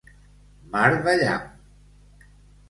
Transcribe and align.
Mar 0.75 0.89
de 1.09 1.13
llamp. 1.19 1.45